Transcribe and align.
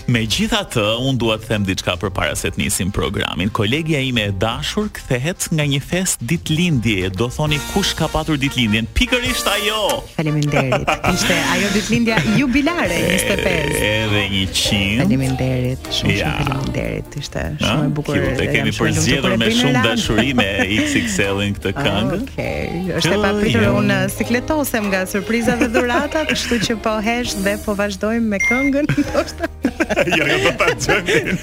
Me 0.09 0.25
gjitha 0.25 0.63
të, 0.73 0.81
unë 1.05 1.19
duhet 1.21 1.45
them 1.49 1.61
diçka 1.65 1.93
për 2.01 2.09
paraset 2.13 2.49
se 2.49 2.53
të 2.57 2.61
njësim 2.63 2.89
programin. 2.93 3.49
Kolegja 3.53 3.99
ime 4.01 4.25
e 4.29 4.35
dashur 4.41 4.89
këthehet 4.93 5.49
nga 5.53 5.65
një 5.69 5.81
fest 5.81 6.21
dit 6.25 6.49
lindje, 6.49 7.09
do 7.13 7.29
thoni 7.29 7.61
kush 7.73 7.93
ka 7.97 8.09
patur 8.15 8.37
ditëlindjen. 8.39 8.87
Pikërisht 8.95 9.47
ajo. 9.53 9.81
Faleminderit. 10.15 10.87
Ishte 11.13 11.35
ajo 11.53 11.71
ditëlindja 11.73 12.21
jubilare 12.39 12.95
25. 12.95 13.75
Edhe 13.75 14.23
100. 14.31 15.03
Faleminderit. 15.03 15.89
Shumë 15.97 16.15
ja. 16.21 16.31
faleminderit. 16.39 17.17
Ishte 17.19 17.45
shumë 17.59 17.89
e 17.89 17.91
bukur. 17.99 18.19
Ju 18.21 18.31
të 18.39 18.47
kemi 18.53 18.75
përzgjedhur 18.79 19.35
me 19.41 19.51
shumë 19.59 19.83
dashuri 19.83 20.31
me 20.39 20.47
XXL-in 20.85 21.57
këtë 21.59 21.75
këngë. 21.81 22.21
Okej. 22.21 22.59
Okay. 22.71 22.97
Është 23.01 23.15
e 23.17 23.21
papritur 23.27 23.67
unë 23.81 23.99
sikletosem 24.15 24.87
nga 24.93 25.03
surprizat 25.11 25.59
dhe 25.65 25.69
dhuratat, 25.75 26.31
kështu 26.31 26.61
që 26.69 26.79
po 26.85 26.95
hesh 27.05 27.35
dhe 27.43 27.57
po 27.65 27.75
vazhdojmë 27.81 28.31
me 28.35 28.39
këngën. 28.47 28.93
Ndoshta. 29.05 29.51
Ja 29.75 30.25
ka 30.25 30.35
të 30.53 30.55
ta 30.57 30.67
gjemi 31.07 31.33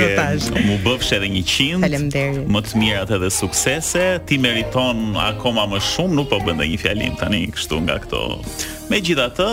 në 0.00 0.08
fund 0.18 0.46
Mu 0.68 0.74
bëfsh 0.84 1.12
edhe 1.18 1.28
një 1.36 1.42
qind 1.48 1.82
Më 1.82 1.88
të 2.68 2.72
mirat 2.80 3.10
edhe 3.18 3.28
suksese 3.32 4.04
Ti 4.28 4.34
meriton 4.42 4.98
akoma 5.28 5.64
më 5.72 5.78
shumë 5.90 6.12
Nuk 6.18 6.26
po 6.32 6.38
bëndë 6.46 6.64
një 6.74 6.78
fjalim 6.84 7.14
tani 7.20 7.40
kështu 7.56 7.74
nga 7.86 7.96
këto 8.04 8.20
Me 8.92 8.96
gjitha 9.04 9.26
të 9.38 9.50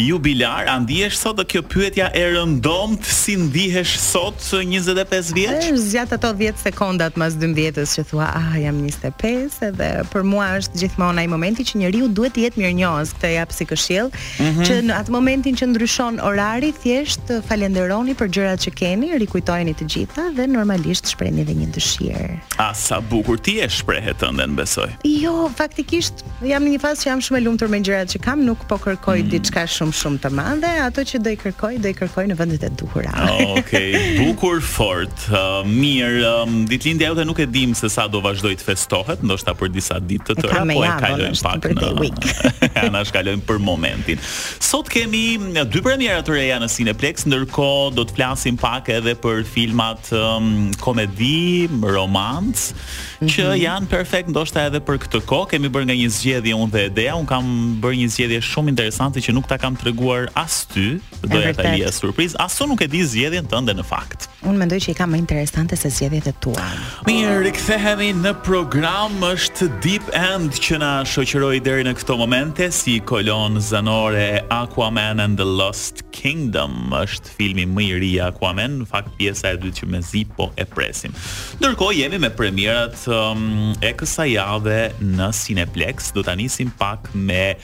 jubilar, 0.00 0.66
a 0.66 0.78
ndihesh 0.82 1.14
sot 1.18 1.36
dhe 1.38 1.44
kjo 1.48 1.62
pyetja 1.70 2.08
e 2.16 2.22
rëndomt 2.34 3.04
si 3.06 3.36
ndihesh 3.38 3.94
sot 4.00 4.38
25 4.38 5.32
vjeç? 5.36 5.68
Është 5.70 5.70
eh, 5.74 5.80
zgjat 5.82 6.12
ato 6.16 6.30
10 6.34 6.58
sekondat 6.62 7.16
mas 7.20 7.36
12-s 7.38 7.94
që 7.98 8.04
thua, 8.10 8.26
"Ah, 8.34 8.56
jam 8.58 8.80
25" 8.82 9.60
edhe 9.68 9.90
për 10.10 10.22
mua 10.24 10.46
është 10.58 10.82
gjithmonë 10.82 11.20
ai 11.24 11.26
momenti 11.28 11.64
që 11.64 11.74
njeriu 11.84 12.08
duhet 12.08 12.34
të 12.34 12.42
jetë 12.46 12.58
mirënjohës, 12.60 13.12
këtë 13.14 13.30
jap 13.38 13.52
si 13.52 13.64
këshill, 13.70 14.10
mm 14.10 14.50
-hmm. 14.50 14.64
që 14.66 14.74
në 14.88 14.92
atë 15.00 15.10
momentin 15.10 15.54
që 15.56 15.64
ndryshon 15.72 16.20
orari, 16.20 16.72
thjesht 16.72 17.30
falenderoni 17.48 18.14
për 18.18 18.28
gjërat 18.34 18.58
që 18.66 18.70
keni, 18.74 19.14
rikujtojeni 19.22 19.74
të 19.74 19.84
gjitha 19.86 20.34
dhe 20.36 20.44
normalisht 20.50 21.06
shprehni 21.06 21.40
edhe 21.46 21.54
një 21.54 21.68
dëshirë. 21.76 22.28
A 22.58 22.74
sa 22.74 23.00
bukur 23.00 23.38
ti 23.38 23.52
je 23.62 23.68
shprehet 23.68 24.18
ëndën, 24.22 24.50
besoj. 24.58 24.90
Jo, 25.04 25.50
faktikisht 25.56 26.24
jam 26.42 26.64
në 26.64 26.68
një 26.74 26.80
fazë 26.82 26.98
që 27.02 27.06
jam 27.06 27.20
shumë 27.20 27.38
e 27.38 27.44
lumtur 27.46 27.68
me 27.68 27.78
gjërat 27.80 28.08
që 28.18 28.18
kam, 28.20 28.42
nuk 28.44 28.58
po 28.68 28.76
kërkoj 28.78 29.22
mm. 29.22 29.28
diçka 29.30 29.62
shumë 29.84 29.98
shumë 30.04 30.20
të 30.24 30.28
madhe, 30.32 30.68
ato 30.84 31.02
që 31.06 31.18
do 31.24 31.32
i 31.34 31.36
kërkoj, 31.38 31.72
do 31.84 31.90
i 31.90 31.94
kërkoj 31.98 32.24
në 32.30 32.36
vendet 32.38 32.62
e 32.64 32.70
duhura. 32.80 33.10
Okej, 33.12 33.48
ah, 33.48 33.56
okay, 33.60 33.92
bukur 34.22 34.60
fort. 34.64 35.24
Uh, 35.28 35.58
mirë, 35.68 36.20
um, 36.24 36.54
ditëlindja 36.68 37.10
jote 37.10 37.26
nuk 37.28 37.40
e 37.44 37.44
dim 37.50 37.72
se 37.76 37.90
sa 37.92 38.06
do 38.08 38.20
vazhdoj 38.24 38.54
të 38.60 38.64
festohet, 38.68 39.24
ndoshta 39.26 39.52
për 39.58 39.72
disa 39.74 39.98
ditë 40.00 40.30
të 40.30 40.36
tëra, 40.42 40.62
po 40.74 40.84
e 40.86 40.92
kalojmë 41.04 41.40
pak 41.44 41.68
në. 41.76 41.90
Ana 42.84 43.04
kalojmë 43.06 43.44
për 43.48 43.60
momentin. 43.64 44.22
Sot 44.64 44.88
kemi 44.92 45.24
dy 45.52 45.84
premiera 45.84 46.24
të 46.26 46.36
reja 46.38 46.56
në 46.62 46.70
Cineplex, 46.74 47.26
ndërkohë 47.30 47.92
do 47.98 48.06
të 48.08 48.16
flasim 48.16 48.58
pak 48.60 48.88
edhe 48.94 49.16
për 49.24 49.44
filmat 49.52 50.12
um, 50.16 50.70
komedi, 50.82 51.68
romantik 51.68 52.22
që 52.34 52.44
mm 52.44 53.26
-hmm. 53.26 53.58
janë 53.62 53.86
perfekt 53.90 54.28
ndoshta 54.28 54.66
edhe 54.68 54.80
për 54.84 54.96
këtë 55.02 55.20
kohë. 55.28 55.48
Kemi 55.50 55.68
bërë 55.70 55.86
nga 55.88 55.94
një 55.96 56.10
zgjedhje 56.16 56.54
unë 56.54 56.70
dhe 56.72 56.80
Edea, 56.86 57.14
un 57.16 57.26
kam 57.26 57.44
bërë 57.82 57.96
një 58.02 58.08
zgjedhje 58.14 58.40
shumë 58.42 58.68
interesante 58.74 59.20
që 59.20 59.32
nuk 59.34 59.46
ta 59.48 59.56
kam 59.58 59.73
kanë 59.74 59.82
treguar 59.82 60.26
as 60.38 60.64
ty 60.66 61.00
doja 61.24 61.54
ta 61.54 61.70
lija 61.74 61.90
surpriz 61.92 62.34
aso 62.38 62.66
nuk 62.68 62.80
e 62.82 62.86
di 62.90 63.00
zgjedhjen 63.06 63.46
tënde 63.48 63.74
në 63.78 63.84
fakt 63.86 64.28
un 64.46 64.56
mendoj 64.60 64.76
që 64.84 64.92
i 64.92 64.96
ka 64.98 65.06
më 65.08 65.18
interesante 65.22 65.76
se 65.78 65.88
zgjedhjet 65.88 66.26
e 66.28 66.34
tua 66.42 66.66
mirë 67.06 67.38
rikthehemi 67.46 68.10
në 68.22 68.34
program 68.44 69.18
është 69.24 69.68
deep 69.84 70.10
end 70.14 70.54
që 70.58 70.78
na 70.82 70.90
shoqëroi 71.08 71.60
deri 71.64 71.84
në 71.86 71.94
këto 71.98 72.18
momente 72.20 72.68
si 72.72 72.98
kolon 73.08 73.58
zanore 73.64 74.42
Aquaman 74.52 75.20
and 75.24 75.38
the 75.40 75.46
Lost 75.46 76.04
Kingdom 76.14 76.92
është 76.98 77.34
filmi 77.38 77.64
më 77.70 77.86
i 77.86 77.90
ri 78.02 78.12
Aquaman 78.28 78.80
në 78.82 78.90
fakt 78.90 79.16
pjesa 79.18 79.54
e 79.54 79.60
dytë 79.62 79.82
që 79.82 79.90
me 79.94 80.02
zi 80.04 80.24
po 80.36 80.50
e 80.60 80.66
presim 80.68 81.14
ndërkohë 81.62 81.98
jemi 82.02 82.20
me 82.26 82.30
premierat 82.32 83.00
um, 83.08 83.72
e 83.82 83.94
kësaj 83.96 84.30
jave 84.36 84.78
në 85.00 85.32
Cineplex 85.34 86.12
do 86.14 86.22
ta 86.24 86.36
nisim 86.38 86.70
pak 86.80 87.08
me 87.14 87.54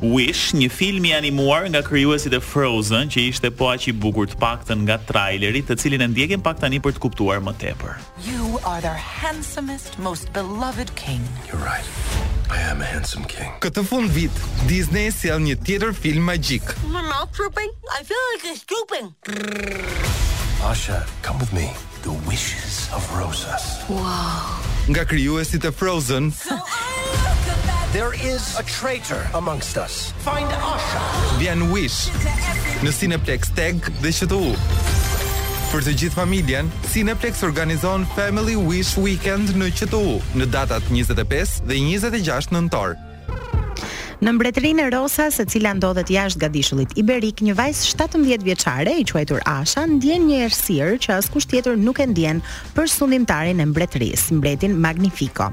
Wish, 0.00 0.52
një 0.54 0.68
film 0.70 1.08
i 1.08 1.12
animuar 1.14 1.64
nga 1.72 1.80
krijuesit 1.82 2.30
e 2.36 2.38
Frozen, 2.38 3.08
që 3.10 3.22
ishte 3.32 3.48
po 3.50 3.66
aq 3.72 3.88
i 3.90 3.92
bukur 3.98 4.28
të 4.30 4.36
paktën 4.38 4.84
nga 4.86 4.94
traileri, 5.02 5.64
të 5.66 5.74
cilin 5.74 6.04
e 6.04 6.08
ndjekim 6.12 6.42
pak 6.44 6.60
tani 6.62 6.78
për 6.78 6.94
të 6.94 7.02
kuptuar 7.02 7.40
më 7.42 7.56
tepër. 7.58 7.96
You 8.22 8.60
are 8.62 8.78
the 8.80 8.94
handsomest, 8.94 9.98
most 9.98 10.30
beloved 10.32 10.94
king. 10.94 11.18
You're 11.50 11.58
right. 11.66 11.82
I 12.46 12.60
am 12.70 12.78
a 12.80 12.86
handsome 12.86 13.26
king. 13.26 13.50
Këtë 13.58 13.82
fund 13.90 14.14
vit, 14.14 14.38
Disney 14.70 15.10
sjell 15.10 15.42
një 15.42 15.58
tjetër 15.66 15.90
film 15.98 16.30
magjik. 16.30 16.62
My 16.94 17.02
mouth 17.02 17.34
drooping. 17.34 17.74
I 17.90 18.06
feel 18.06 18.22
like 18.30 18.46
it's 18.54 18.62
drooping. 18.70 19.10
Asha, 20.62 21.02
come 21.26 21.42
with 21.42 21.50
me. 21.52 21.74
The 22.06 22.14
wishes 22.30 22.86
of 22.94 23.02
Rosas. 23.18 23.82
Wow. 23.90 24.62
Nga 24.88 25.02
krijuesit 25.10 25.66
e 25.66 25.74
Frozen. 25.74 26.30
So 26.30 26.54
There 27.92 28.12
is 28.20 28.52
a 28.58 28.62
traitor 28.64 29.26
amongst 29.32 29.78
us. 29.78 30.12
Find 30.20 30.44
Asha. 30.46 31.04
Vjen 31.40 31.70
Wish. 31.72 32.10
Në 32.84 32.92
Cineplex 32.92 33.48
Tag 33.56 33.80
dhe 34.04 34.10
QTU. 34.12 34.42
Për 35.70 35.86
të 35.86 35.94
gjithë 35.96 36.18
familjen, 36.18 36.68
Cineplex 36.92 37.40
organizon 37.48 38.04
Family 38.12 38.58
Wish 38.60 38.92
Weekend 39.00 39.56
në 39.56 39.72
QTU 39.80 40.18
në 40.36 40.50
datat 40.52 40.84
25 40.92 41.62
dhe 41.64 41.80
26 41.88 42.52
nëntor. 42.58 42.98
Në 44.18 44.32
mbretërinë 44.34 44.82
e 44.82 44.86
Rosas, 44.90 45.36
e 45.38 45.44
cila 45.46 45.70
ndodhet 45.78 46.08
jashtë 46.10 46.40
gadishullit 46.42 46.96
iberik, 46.98 47.38
një 47.46 47.52
vajzë 47.54 47.84
17 47.86 48.42
vjeçare, 48.42 48.94
i 48.98 49.04
quajtur 49.06 49.38
Asha, 49.46 49.84
ndjen 49.86 50.24
një 50.26 50.40
ersirë 50.48 50.96
që 51.04 51.12
askush 51.20 51.44
tjetër 51.52 51.76
nuk 51.78 52.00
e 52.02 52.06
ndjen 52.10 52.40
për 52.74 52.88
sundimtarin 52.90 53.62
e 53.62 53.66
mbretërisë, 53.70 54.34
mbretin 54.40 54.74
Magnifico. 54.82 55.46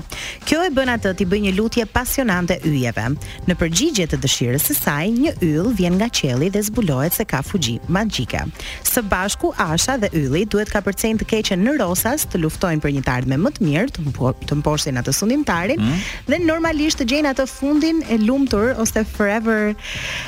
Kjo 0.49 0.63
e 0.65 0.71
bën 0.73 0.91
atë 0.95 1.11
të 1.19 1.27
bëjë 1.29 1.43
një 1.45 1.51
lutje 1.59 1.85
pasionante 1.93 2.57
yjeve. 2.65 3.05
Në 3.51 3.57
përgjigje 3.59 4.07
të 4.15 4.19
dëshirës 4.25 4.65
së 4.71 4.77
saj, 4.79 5.13
një 5.13 5.35
yll 5.45 5.69
vjen 5.77 5.99
nga 6.01 6.09
qielli 6.09 6.49
dhe 6.53 6.65
zbulohet 6.65 7.13
se 7.19 7.25
ka 7.29 7.43
fuxhi 7.45 7.77
magjike. 7.87 8.41
Së 8.81 9.05
bashku 9.11 9.53
Asha 9.67 9.99
dhe 10.01 10.09
ylli 10.23 10.41
duhet 10.49 10.73
ka 10.73 10.81
përcen 10.89 11.21
të 11.21 11.29
keqen 11.35 11.61
në 11.69 11.77
Rosas 11.83 12.25
të 12.33 12.41
luftojnë 12.41 12.81
për 12.87 12.97
një 12.97 13.05
të 13.05 13.21
më 13.45 13.53
të 13.59 13.69
mirë, 13.69 14.09
të 14.49 14.57
mposhtin 14.63 14.97
atë 14.97 15.13
sundimtarin 15.13 15.77
mm. 15.77 16.03
dhe 16.31 16.41
normalisht 16.47 17.03
të 17.03 17.11
gjejnë 17.11 17.33
atë 17.35 17.45
fundin 17.51 17.99
e 18.09 18.15
lumtur 18.25 18.54
ose 18.59 18.91
forever 19.05 19.75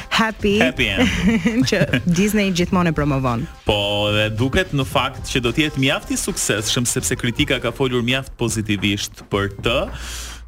happy. 0.09 0.59
Happy. 0.59 0.89
Që 1.69 2.01
Disney 2.15 2.51
gjithmonë 2.51 2.91
e 2.91 2.95
promovon. 2.97 3.45
Po, 3.67 4.09
dhe 4.15 4.29
duket 4.39 4.73
në 4.75 4.85
fakt 4.87 5.29
që 5.31 5.39
do 5.45 5.51
të 5.53 5.67
jetë 5.67 5.83
mjaft 5.83 6.11
i 6.11 6.17
suksesshëm 6.17 6.85
sepse 6.87 7.15
kritika 7.17 7.59
ka 7.59 7.71
folur 7.71 8.03
mjaft 8.03 8.33
pozitivisht 8.39 9.23
për 9.31 9.53
të. 9.63 9.77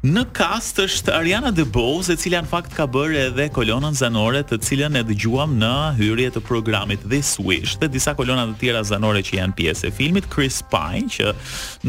Në 0.00 0.22
kast 0.32 0.78
është 0.80 1.12
Ariana 1.12 1.50
DeBose, 1.52 2.14
e 2.14 2.14
cila 2.16 2.38
në 2.40 2.48
fakt 2.48 2.72
ka 2.72 2.86
bërë 2.88 3.18
edhe 3.20 3.44
kolonën 3.52 3.98
zanore, 3.98 4.40
të 4.48 4.56
cilën 4.64 4.94
e 4.96 5.00
dëgjuam 5.10 5.58
në 5.60 5.72
hyrje 5.98 6.30
të 6.32 6.40
programit 6.48 7.02
This 7.10 7.34
Wish 7.44 7.74
dhe 7.82 7.84
disa 7.92 8.14
kolona 8.16 8.46
të 8.48 8.54
tjera 8.62 8.80
zanore 8.88 9.20
që 9.26 9.34
janë 9.36 9.52
pjesë 9.58 9.90
e 9.90 9.90
filmit 9.98 10.28
Chris 10.32 10.62
Pine 10.72 11.12
që 11.18 11.34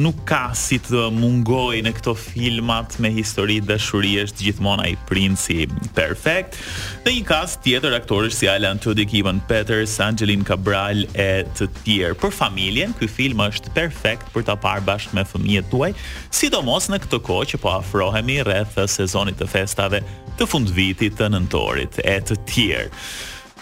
nuk 0.04 0.18
ka 0.28 0.42
si 0.60 0.82
të 0.84 1.06
mungoj 1.22 1.80
në 1.88 1.94
këto 2.02 2.12
filmat 2.26 2.98
me 3.00 3.14
histori 3.16 3.62
dashurie, 3.64 4.26
është 4.28 4.44
gjithmonë 4.50 4.86
ai 4.90 4.98
princi 5.08 5.62
perfekt. 5.96 6.60
Dhe 7.08 7.16
një 7.16 7.24
kast 7.32 7.64
tjetër 7.64 7.96
aktorësh 8.02 8.36
si 8.42 8.52
Alan 8.52 8.84
Tudyk, 8.84 9.16
Ivan 9.22 9.40
Peters, 9.48 9.96
Angelin 10.04 10.44
Cabral 10.44 11.06
e 11.16 11.30
të 11.54 11.70
tjerë. 11.86 12.20
Për 12.26 12.36
familjen, 12.42 12.92
ky 13.00 13.08
film 13.08 13.48
është 13.48 13.72
perfekt 13.80 14.36
për 14.36 14.50
ta 14.52 14.60
parë 14.68 14.84
bashkë 14.92 15.16
me 15.16 15.24
fëmijët 15.32 15.72
tuaj, 15.72 15.94
sidomos 16.28 16.92
në 16.92 17.00
këtë 17.08 17.24
kohë 17.32 17.50
që 17.56 17.64
po 17.64 17.72
afro 17.80 18.01
shprohemi 18.02 18.40
rreth 18.46 18.80
sezonit 18.92 19.38
të 19.40 19.48
festave 19.50 20.00
të 20.40 20.48
fundvitit 20.50 21.18
të 21.20 21.28
nëntorit 21.36 22.00
e 22.04 22.16
të 22.26 22.38
tjerë. 22.50 22.90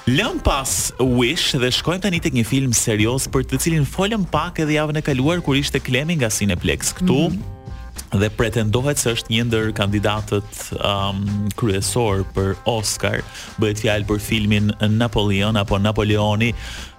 Lëm 0.09 0.39
pas 0.41 0.91
Wish 1.19 1.51
dhe 1.59 1.69
shkojmë 1.75 2.01
tani 2.01 2.19
tek 2.23 2.33
një 2.33 2.45
film 2.47 2.71
serioz 2.73 3.27
për 3.29 3.43
të 3.45 3.59
cilin 3.61 3.85
folëm 3.85 4.23
pak 4.31 4.59
edhe 4.63 4.77
javën 4.79 4.97
e 4.97 5.03
kaluar 5.05 5.41
kur 5.45 5.55
ishte 5.59 5.79
Klemi 5.85 6.15
nga 6.21 6.29
Cineplex 6.33 6.93
këtu. 6.99 7.29
Mm 7.29 7.35
-hmm 7.35 7.57
dhe 8.09 8.29
pretendohet 8.29 8.97
se 8.97 9.11
është 9.11 9.29
një 9.29 9.43
ndër 9.47 9.71
kandidatët 9.73 10.71
um, 10.81 11.49
kryesor 11.55 12.25
për 12.33 12.55
Oscar, 12.65 13.21
bëhet 13.59 13.81
fjalë 13.83 14.05
për 14.05 14.19
filmin 14.19 14.71
Napoleon 14.89 15.55
apo 15.57 15.77
Napoleoni, 15.77 16.53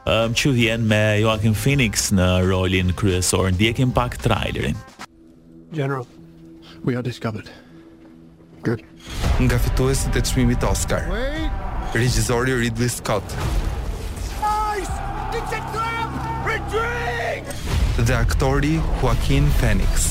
um, 0.07 0.31
që 0.35 0.51
vjen 0.53 0.87
me 0.87 1.19
Joaquin 1.21 1.55
Phoenix 1.55 2.13
në 2.13 2.47
rolin 2.51 2.93
kryesor. 2.93 3.51
Ndjekim 3.53 3.91
pak 3.93 4.17
trailerin. 4.23 4.77
General. 5.75 6.07
We 6.83 6.97
are 6.97 7.05
discovered. 7.05 7.45
Good. 8.65 8.81
Nga 9.41 9.57
fituesit 9.69 10.15
të 10.17 10.23
çmimit 10.31 10.61
të 10.65 10.69
Oscar. 10.73 11.03
Regjizori 11.93 12.55
Ridley 12.57 12.89
Scott. 12.89 13.35
Spice! 14.17 14.97
Did 15.35 15.77
Retreat! 16.49 17.53
Dhe 18.01 18.17
aktori 18.17 18.79
Joaquin 19.03 19.49
Phoenix. 19.61 20.09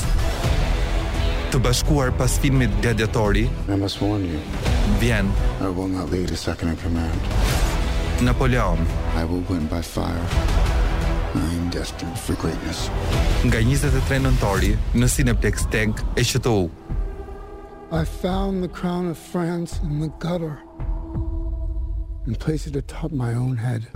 Të 1.50 1.58
bashkuar 1.64 2.14
pas 2.18 2.38
filmit 2.38 2.70
Gladiatori. 2.82 3.48
I 3.68 3.74
must 3.76 3.98
warn 4.00 4.26
you. 4.30 4.38
Vjen. 5.02 5.26
I 5.60 5.68
will 5.74 5.88
not 5.90 6.10
lead 6.14 6.30
a 6.30 6.36
second 6.38 6.68
in 6.70 6.76
command. 6.78 7.18
Napoleon. 8.22 8.78
I 9.18 9.24
will 9.26 9.42
win 9.50 9.66
by 9.66 9.82
fire. 9.82 10.69
Nga 13.46 13.58
23 13.62 14.16
nëntori 14.24 14.70
në 14.98 15.06
Cineplex 15.12 15.66
Tank 15.70 16.00
e 16.18 16.22
Shëtou. 16.26 16.64
I 17.94 18.02
found 18.04 18.64
the 18.66 18.70
crown 18.80 19.06
of 19.06 19.14
France 19.30 19.78
in 19.86 20.00
the 20.02 20.10
gutter 20.24 20.58
and 22.26 22.34
placed 22.38 22.66
it 22.66 22.74
atop 22.76 23.12
my 23.12 23.30
own 23.38 23.54
head. 23.56 23.86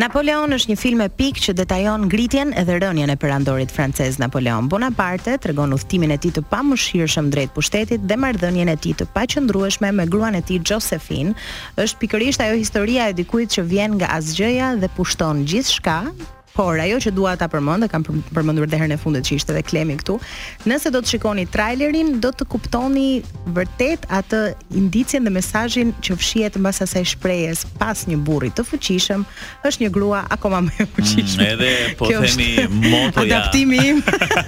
Napoleon 0.00 0.54
është 0.54 0.70
një 0.72 0.76
film 0.80 1.02
epik 1.04 1.40
që 1.42 1.56
detajon 1.58 2.06
ngritjen 2.06 2.54
edhe 2.56 2.78
rënien 2.80 3.10
e 3.12 3.16
perandorit 3.20 3.72
francez 3.74 4.16
Napoleon 4.22 4.68
Bonaparte, 4.72 5.36
tregon 5.42 5.74
udhtimin 5.76 6.14
e 6.14 6.18
tij 6.22 6.32
të 6.38 6.44
pamëshirshëm 6.52 7.28
drejt 7.34 7.52
pushtetit 7.58 8.06
dhe 8.08 8.20
marrëdhënien 8.24 8.72
e 8.72 8.78
tij 8.80 8.94
të 9.02 9.10
paqëndrueshme 9.16 9.92
me 10.00 10.06
gruan 10.08 10.38
e 10.38 10.40
tij 10.42 10.62
Josephine. 10.64 11.36
Është 11.76 12.00
pikërisht 12.04 12.46
ajo 12.46 12.56
historia 12.60 13.10
e 13.10 13.18
dikujt 13.20 13.58
që 13.58 13.66
vjen 13.74 13.98
nga 14.00 14.14
asgjëja 14.16 14.76
dhe 14.80 14.92
pushton 14.96 15.44
gjithçka 15.48 16.00
Por 16.58 16.74
ajo 16.82 16.96
që 17.06 17.12
dua 17.14 17.36
ta 17.38 17.46
përmend, 17.46 17.86
e 17.86 17.90
kam 17.92 18.02
përmendur 18.34 18.64
edhe 18.66 18.80
herën 18.80 18.96
e 18.96 18.98
fundit 18.98 19.22
që 19.28 19.36
ishte 19.38 19.54
edhe 19.54 19.60
klemi 19.62 19.94
këtu, 20.00 20.16
nëse 20.66 20.90
do 20.90 20.98
të 21.04 21.12
shikoni 21.12 21.44
trailerin, 21.54 22.16
do 22.18 22.32
të 22.34 22.48
kuptoni 22.50 23.20
vërtet 23.54 24.08
atë 24.18 24.40
indicien 24.80 25.22
dhe 25.22 25.30
mesazhin 25.36 25.92
që 26.02 26.16
fshihet 26.18 26.58
mbas 26.58 26.82
asaj 26.82 27.04
shprehjes 27.12 27.62
pas 27.78 28.02
një 28.10 28.18
burri 28.26 28.50
të 28.58 28.64
fuqishëm, 28.72 29.22
është 29.70 29.84
një 29.84 29.92
grua 29.94 30.24
akoma 30.34 30.58
më 30.66 30.74
e 30.74 30.82
mm, 30.82 30.92
fuqishme. 30.96 31.38
Mm, 31.38 31.48
edhe 31.54 31.96
po 32.00 32.10
Kjo 32.10 32.24
themi 32.26 32.50
moto 32.66 33.22
ja. 33.22 33.38
Adaptimi 33.38 33.82
im. 33.92 34.02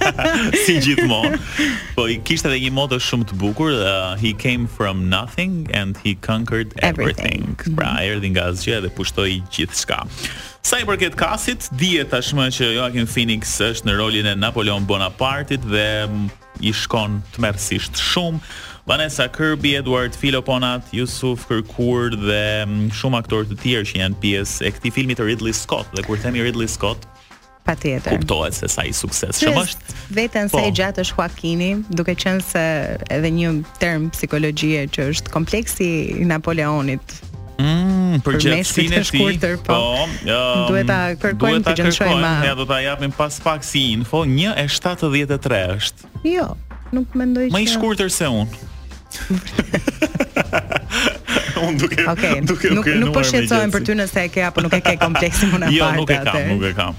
si 0.65 0.81
gjithmonë. 0.89 1.39
Po 1.95 2.09
i 2.11 2.19
kishte 2.27 2.51
edhe 2.51 2.59
një 2.67 2.75
moto 2.75 2.99
shumë 3.06 3.31
të 3.31 3.39
bukur, 3.45 3.75
uh, 3.79 4.19
he 4.19 4.35
came 4.47 4.67
from 4.67 5.06
nothing 5.15 5.69
and 5.71 5.95
he 6.03 6.19
conquered 6.27 6.75
everything. 6.83 7.55
everything. 7.55 7.79
Pra, 7.79 7.95
mhm. 8.01 8.06
erdhi 8.11 8.35
nga 8.35 8.51
asgjë 8.51 8.83
dhe 8.89 8.97
pushtoi 8.99 9.39
gjithçka. 9.55 10.03
Sa 10.67 10.77
i 10.81 10.85
përket 10.85 11.15
kasit, 11.17 11.71
dihet 11.81 12.11
tashmë 12.12 12.45
që 12.53 12.67
Joaquin 12.75 13.07
Phoenix 13.09 13.55
është 13.65 13.89
në 13.89 13.95
rolin 13.97 14.27
e 14.29 14.35
Napoleon 14.37 14.85
Bonapartit 14.85 15.62
dhe 15.65 15.87
mm, 16.05 16.27
i 16.61 16.73
shkon 16.77 17.21
tmerrsisht 17.35 17.97
shumë. 17.97 18.43
Vanessa 18.89 19.27
Kirby, 19.33 19.77
Edward 19.79 20.17
Filoponat, 20.19 20.89
Yusuf 20.97 21.47
Kërkur 21.49 22.19
dhe 22.27 22.43
mm, 22.67 22.91
shumë 22.99 23.23
aktorë 23.23 23.49
të 23.55 23.59
tjerë 23.62 23.89
që 23.93 24.03
janë 24.03 24.21
pjesë 24.23 24.67
e 24.69 24.75
këtij 24.77 24.95
filmi 24.99 25.17
të 25.17 25.31
Ridley 25.31 25.57
Scott. 25.57 25.89
Dhe 25.97 26.05
kur 26.05 26.21
themi 26.21 26.45
Ridley 26.45 26.69
Scott, 26.69 27.09
patjetër. 27.65 28.19
Kuptohet 28.19 28.56
se 28.56 28.69
sa 28.73 28.85
i 28.89 28.93
sukses 28.97 29.41
Qës, 29.41 29.56
është. 29.65 30.29
sa 30.35 30.45
po, 30.53 30.63
i 30.67 30.73
gjatë 30.77 31.03
është 31.06 31.17
Joaquini, 31.17 31.73
duke 31.97 32.13
qenë 32.19 32.45
se 32.45 32.63
edhe 33.15 33.33
një 33.37 33.55
term 33.81 34.09
psikologjie 34.17 34.87
që 34.93 35.09
është 35.15 35.33
kompleksi 35.35 35.91
i 36.19 36.29
Napoleonit 36.29 37.19
Mm, 38.11 38.23
për 38.25 38.37
gjatësinë 38.45 38.99
e 38.99 39.05
tij. 39.05 39.57
Po, 39.67 39.75
po 39.75 39.79
um, 40.05 40.17
duhet 40.71 40.89
ta 40.91 40.99
kërkojmë 41.21 41.62
të 41.69 41.75
gjendshojmë. 41.81 42.33
Ne 42.47 42.55
do 42.59 42.67
ta 42.69 42.81
japim 42.83 43.15
pas 43.15 43.37
pak 43.45 43.65
si 43.67 43.85
info, 43.95 44.25
1.73 44.27 45.62
është. 45.77 46.11
Jo, 46.27 46.51
nuk 46.97 47.15
mendoj 47.19 47.49
që 47.49 47.57
Më 47.57 47.65
i 47.67 47.71
shkurtër 47.71 48.12
se 48.17 48.31
unë. 48.41 48.61
Unë 51.61 51.77
duke 51.77 52.05
okay. 52.09 52.39
duke 52.49 52.71
nuk 52.73 52.87
nuk, 53.03 53.11
po 53.15 53.23
shqetësohem 53.27 53.73
për 53.75 53.83
ty 53.89 53.97
nëse 53.99 54.23
e 54.29 54.31
ke 54.33 54.45
apo 54.47 54.63
nuk 54.65 54.77
e 54.79 54.81
ke 54.87 54.95
kompleksin 55.03 55.51
unë 55.56 55.67
na 55.67 55.73
Jo, 55.75 55.91
nuk 55.99 56.15
e 56.15 56.21
kam, 56.27 56.41
nuk 56.55 56.65
e 56.71 56.73
kam. 56.79 56.95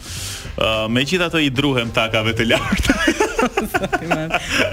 Uh, 0.51 0.85
me 0.91 1.05
qita 1.07 1.31
të 1.33 1.41
i 1.47 1.51
druhem 1.55 1.89
takave 1.95 2.35
të 2.37 2.45
lartë 2.51 2.99
Ti 3.41 4.07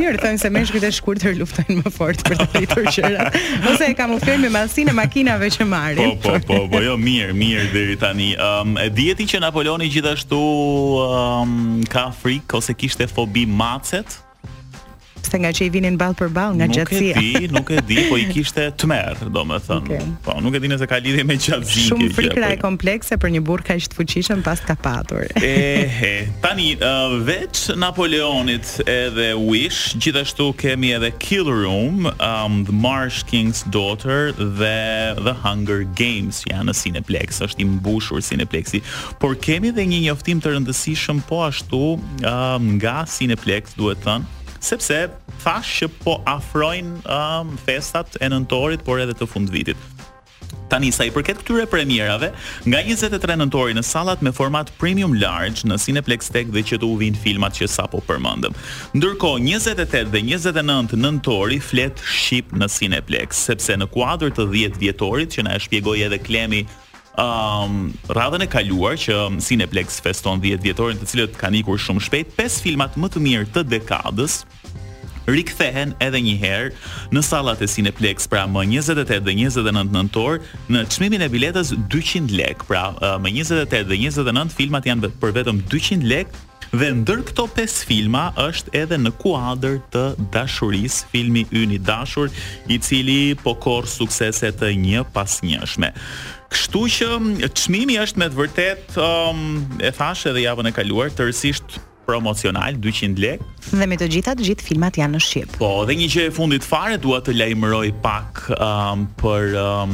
më 0.08 0.14
thënë 0.22 0.40
se 0.42 0.50
meshkujt 0.52 0.84
e 0.88 0.90
shkurtër 0.98 1.36
luftojnë 1.40 1.78
më 1.80 1.92
fort 1.94 2.24
për 2.26 2.40
të 2.42 2.46
pritur 2.54 2.90
qëra. 2.98 3.28
Ose 3.72 3.88
e 3.90 3.94
kam 3.98 4.12
ufer 4.16 4.38
me 4.42 4.50
mallsinë 4.52 4.92
e 4.92 4.96
makinave 4.98 5.48
që 5.54 5.66
marrin. 5.70 6.16
Po, 6.24 6.34
po, 6.36 6.46
po, 6.50 6.60
po, 6.74 6.82
jo 6.84 6.98
mirë, 7.00 7.32
mirë 7.38 7.66
deri 7.72 7.96
tani. 8.02 8.30
Ëm 8.36 8.76
um, 8.76 8.78
e 8.84 8.88
dieti 8.98 9.28
që 9.32 9.40
Napoleoni 9.48 9.88
gjithashtu 9.92 10.38
ëm 10.38 11.42
um, 11.42 11.84
ka 11.90 12.08
frik 12.20 12.56
ose 12.60 12.76
kishte 12.76 13.08
fobi 13.12 13.46
macet? 13.48 14.20
sepse 15.28 15.42
nga 15.44 15.50
që 15.52 15.66
i 15.68 15.72
vinin 15.74 15.96
ball 16.00 16.14
për 16.16 16.30
ball 16.32 16.56
nga 16.56 16.66
gjatësia. 16.72 17.18
Nuk 17.18 17.20
e 17.20 17.40
di, 17.40 17.52
nuk 17.54 17.72
e 17.74 17.82
di, 17.88 17.96
po 18.08 18.16
i 18.20 18.24
kishte 18.32 18.68
tmerr, 18.80 19.18
domethënë. 19.34 19.84
Okay. 19.84 20.12
Po, 20.24 20.36
nuk 20.44 20.56
e 20.56 20.60
di 20.64 20.70
nëse 20.72 20.88
ka 20.88 20.98
lidhje 21.04 21.24
me 21.28 21.36
gjatësinë. 21.36 21.86
Shumë 21.90 22.08
frikëra 22.16 22.50
e 22.54 22.58
po 22.58 22.64
komplekse 22.68 23.18
për 23.20 23.32
një 23.36 23.42
burrë 23.48 23.66
kaq 23.68 23.88
të 23.92 23.98
fuqishëm 23.98 24.42
pas 24.46 24.62
ka 24.64 24.76
patur. 24.82 25.26
Ehe. 25.48 26.12
Tani 26.44 26.70
uh, 26.78 27.16
veç 27.28 27.66
Napoleonit 27.78 28.78
edhe 28.88 29.28
Wish, 29.42 29.96
gjithashtu 30.00 30.48
kemi 30.60 30.94
edhe 30.96 31.12
Kill 31.20 31.50
Room, 31.52 32.08
um, 32.14 32.58
The 32.68 32.76
Marsh 32.78 33.22
King's 33.30 33.62
Daughter 33.74 34.32
dhe 34.32 35.18
The 35.28 35.36
Hunger 35.44 35.82
Games, 36.02 36.40
ja 36.48 36.62
në 36.64 36.76
Cineplex, 36.78 37.42
është 37.48 37.64
i 37.64 37.68
mbushur 37.74 38.24
Cineplexi, 38.24 38.80
por 39.20 39.36
kemi 39.44 39.74
edhe 39.74 39.84
një 39.90 40.02
njoftim 40.08 40.40
të 40.44 40.56
rëndësishëm 40.56 41.22
po 41.28 41.42
ashtu 41.48 41.84
um, 41.98 42.72
nga 42.80 43.02
Cineplex, 43.18 43.76
duhet 43.78 44.00
thënë 44.06 44.37
sepse 44.60 45.06
thash 45.44 45.70
që 45.80 45.88
po 46.02 46.18
afrojnë 46.28 47.02
um, 47.14 47.54
festat 47.62 48.18
e 48.20 48.28
nëntorit, 48.32 48.82
por 48.86 49.00
edhe 49.02 49.14
të 49.18 49.28
fund 49.30 49.50
vitit. 49.52 49.78
Tani 50.68 50.90
sa 50.92 51.06
i 51.08 51.10
përket 51.14 51.38
këtyre 51.40 51.64
premierave, 51.68 52.28
nga 52.68 52.80
23 52.84 53.38
nëntori 53.40 53.72
në 53.76 53.82
sallat 53.88 54.20
me 54.24 54.32
format 54.36 54.68
premium 54.80 55.14
large 55.16 55.64
në 55.64 55.78
Cineplex 55.80 56.28
Tech 56.32 56.50
dhe 56.52 56.60
që 56.60 56.76
do 56.82 56.90
u 56.92 56.98
filmat 57.16 57.56
që 57.56 57.68
sapo 57.72 58.02
përmendëm. 58.04 58.52
Ndërkohë 58.98 59.40
28 59.46 60.12
dhe 60.12 60.20
29 60.26 60.92
nëntori 61.00 61.56
flet 61.64 61.96
ship 62.04 62.52
në 62.52 62.68
Cineplex, 62.68 63.40
sepse 63.48 63.72
në 63.80 63.88
kuadër 63.96 64.30
të 64.36 64.44
10 64.76 64.76
vjetorit 64.84 65.32
që 65.38 65.48
na 65.48 65.56
e 65.56 65.60
shpjegoi 65.64 66.04
edhe 66.04 66.20
Klemi 66.20 66.66
um, 67.18 67.88
radhën 68.14 68.46
e 68.46 68.50
kaluar 68.50 68.96
që 68.98 69.16
Cineplex 69.44 69.98
feston 70.04 70.40
10 70.44 70.62
vjetorin 70.64 71.00
të 71.00 71.08
cilët 71.12 71.36
kanë 71.40 71.62
ikur 71.64 71.80
shumë 71.82 72.04
shpejt, 72.06 72.32
5 72.38 72.60
filmat 72.64 72.96
më 72.98 73.10
të 73.16 73.22
mirë 73.26 73.48
të 73.56 73.64
dekadës 73.74 74.42
rikthehen 75.28 75.90
edhe 76.00 76.20
një 76.24 76.34
herë 76.40 77.12
në 77.12 77.22
sallat 77.26 77.60
e 77.64 77.68
Cineplex, 77.68 78.28
pra 78.32 78.46
më 78.48 78.62
28 78.78 79.18
dhe 79.26 79.34
29 79.42 79.92
nëntor, 79.98 80.38
në 80.72 80.86
çmimin 80.94 81.26
e 81.26 81.30
biletës 81.32 81.74
200 81.92 82.32
lek. 82.38 82.62
Pra 82.70 82.86
më 83.20 83.34
28 83.42 83.82
dhe 83.90 83.98
29 84.08 84.54
filmat 84.56 84.88
janë 84.88 85.10
për 85.20 85.34
vetëm 85.42 85.60
200 85.74 86.08
lek 86.08 86.32
dhe 86.72 86.88
ndër 87.00 87.20
këto 87.28 87.44
5 87.58 87.84
filma 87.88 88.26
është 88.40 88.72
edhe 88.84 88.96
në 89.00 89.12
kuadër 89.20 89.78
të 89.92 90.04
dashuris 90.36 91.02
filmi 91.12 91.44
Yni 91.60 91.78
Dashur, 91.90 92.32
i 92.72 92.78
cili 92.80 93.34
po 93.44 93.52
korr 93.64 93.88
suksese 93.88 94.52
të 94.56 94.72
një 94.80 95.04
pas 95.12 95.40
njëshme. 95.44 95.92
Kështu 96.48 96.80
që 96.88 97.06
çmimi 97.58 97.98
është 98.00 98.22
me 98.22 98.28
të 98.32 98.38
vërtet 98.38 98.96
um, 99.04 99.60
e 99.84 99.90
thash 99.92 100.24
edhe 100.30 100.46
javën 100.46 100.70
e 100.70 100.72
kaluar 100.72 101.10
tërësisht 101.12 101.80
promocional 102.08 102.72
200 102.80 103.18
lekë. 103.20 103.44
Dhe 103.76 103.84
me 103.84 103.96
të 104.00 104.06
gjitha 104.14 104.32
të 104.32 104.44
gjithë 104.46 104.64
filmat 104.64 104.96
janë 104.96 105.12
në 105.12 105.18
shqip. 105.20 105.50
Po, 105.60 105.68
dhe 105.84 105.92
një 105.98 106.06
gjë 106.08 106.22
e 106.30 106.30
fundit 106.32 106.64
fare 106.64 106.96
dua 107.02 107.18
të 107.20 107.34
lajmëroj 107.36 107.90
pak 108.00 108.40
um, 108.56 109.02
për 109.20 109.52
um, 109.60 109.92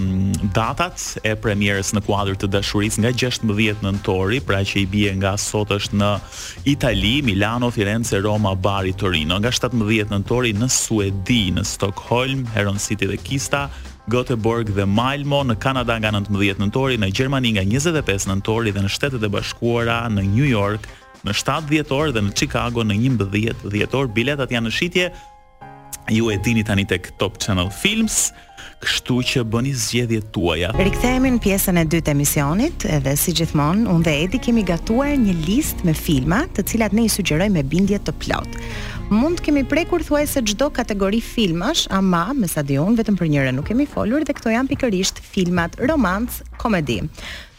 datat 0.55 1.03
e 1.27 1.33
premierës 1.43 1.91
në 1.99 2.05
kuadër 2.07 2.39
të 2.45 2.53
dashurisë 2.55 3.03
nga 3.03 3.11
16 3.27 3.83
nëntori, 3.83 4.39
pra 4.47 4.61
që 4.63 4.77
i 4.85 4.85
bie 4.95 5.11
nga 5.19 5.33
sot 5.43 5.73
është 5.75 5.99
në 6.05 6.13
Itali, 6.77 7.17
Milano, 7.33 7.73
Firenze, 7.75 8.23
Roma, 8.23 8.55
Bari, 8.55 8.95
Torino, 8.95 9.41
nga 9.43 9.51
17 9.51 10.15
nëntori 10.15 10.55
në 10.63 10.71
Suedi, 10.71 11.49
në 11.59 11.67
Stockholm, 11.67 12.47
Heron 12.55 12.79
City 12.79 13.11
dhe 13.11 13.19
Kista, 13.27 13.67
Göteborg 14.13 14.67
dhe 14.77 14.85
Malmo, 14.85 15.41
në 15.49 15.57
Kanada 15.63 15.97
nga 15.97 16.11
19 16.13 16.61
nëntori, 16.61 16.99
në 17.01 17.09
Gjermani 17.17 17.55
nga 17.57 17.63
25 17.73 18.27
nëntori 18.29 18.73
dhe 18.75 18.83
në 18.85 18.91
Shtetet 18.93 19.23
e 19.25 19.31
Bashkuara, 19.33 20.03
në 20.13 20.27
New 20.35 20.45
York 20.49 20.89
në 21.25 21.33
7 21.33 21.71
dhjetor 21.71 22.13
dhe 22.13 22.21
në 22.27 22.35
Chicago 22.37 22.85
në 22.85 22.99
11 23.17 23.37
dhjetor. 23.73 24.11
Biletat 24.13 24.53
janë 24.53 24.69
në 24.69 24.75
shitje. 24.77 25.07
Ju 26.13 26.29
e 26.29 26.37
dini 26.45 26.61
tani 26.69 26.85
tek 26.85 27.09
Top 27.17 27.39
Channel 27.41 27.71
Films. 27.73 28.27
Kështu 28.85 29.15
që 29.31 29.43
bëni 29.49 29.71
zgjedhjet 29.81 30.27
tuaja. 30.35 30.69
Rikthehemi 30.77 31.31
në 31.35 31.39
pjesën 31.45 31.79
e 31.81 31.85
dytë 31.89 32.03
të 32.11 32.15
misionit, 32.19 32.85
edhe 32.97 33.15
si 33.21 33.33
gjithmonë, 33.39 33.87
unë 33.91 34.05
dhe 34.05 34.15
Edi 34.27 34.41
kemi 34.45 34.65
gatuar 34.69 35.15
një 35.21 35.33
listë 35.47 35.87
me 35.89 35.95
filma, 35.97 36.43
të 36.55 36.67
cilat 36.73 36.93
ne 36.97 37.07
i 37.09 37.13
sugjerojmë 37.15 37.57
me 37.57 37.63
bindje 37.71 38.03
të 38.05 38.15
plot. 38.21 38.59
Mund 39.13 39.41
kemi 39.45 39.65
prekur 39.73 40.05
thuajse 40.05 40.43
çdo 40.53 40.69
kategori 40.77 41.23
filmash, 41.25 41.87
ama 41.97 42.27
me 42.37 42.49
sa 42.51 42.61
di 42.67 42.77
unë 42.81 43.01
vetëm 43.01 43.17
për 43.23 43.33
njëra 43.33 43.57
nuk 43.57 43.71
kemi 43.73 43.89
folur 43.89 44.25
dhe 44.29 44.37
këto 44.37 44.53
janë 44.53 44.75
pikërisht 44.75 45.25
filmat 45.33 45.81
romantik, 45.89 46.45
komedi. 46.61 47.01